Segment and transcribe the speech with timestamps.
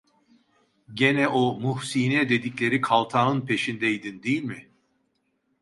[0.93, 4.69] Gene o Muhsine dedikleri kaltağın peşindeydin değil mi?